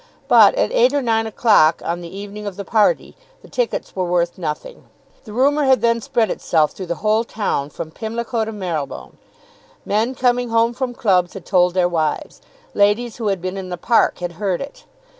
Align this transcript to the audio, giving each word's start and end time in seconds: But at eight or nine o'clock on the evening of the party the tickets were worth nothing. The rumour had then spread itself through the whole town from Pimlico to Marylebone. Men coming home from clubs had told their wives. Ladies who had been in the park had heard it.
But 0.27 0.55
at 0.55 0.71
eight 0.71 0.93
or 0.95 1.03
nine 1.03 1.27
o'clock 1.27 1.83
on 1.85 2.01
the 2.01 2.07
evening 2.09 2.47
of 2.47 2.55
the 2.55 2.65
party 2.65 3.15
the 3.43 3.47
tickets 3.47 3.95
were 3.95 4.03
worth 4.03 4.39
nothing. 4.39 4.85
The 5.25 5.31
rumour 5.31 5.65
had 5.65 5.81
then 5.81 6.01
spread 6.01 6.31
itself 6.31 6.71
through 6.71 6.87
the 6.87 6.95
whole 7.05 7.23
town 7.23 7.69
from 7.69 7.91
Pimlico 7.91 8.43
to 8.45 8.51
Marylebone. 8.51 9.17
Men 9.85 10.15
coming 10.15 10.49
home 10.49 10.73
from 10.73 10.95
clubs 10.95 11.35
had 11.35 11.45
told 11.45 11.75
their 11.75 11.87
wives. 11.87 12.41
Ladies 12.73 13.17
who 13.17 13.27
had 13.27 13.43
been 13.43 13.57
in 13.57 13.69
the 13.69 13.77
park 13.77 14.17
had 14.17 14.31
heard 14.41 14.59
it. 14.59 14.85